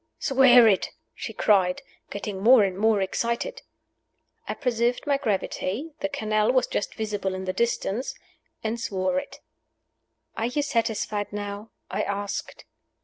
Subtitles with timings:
[0.17, 3.61] "Swear it!" she cried, getting more and more excited.
[4.47, 8.15] I preserved my gravity (the canal was just visible in the distance),
[8.63, 9.41] and swore it.
[10.35, 12.65] "Are you satisfied now?" I asked.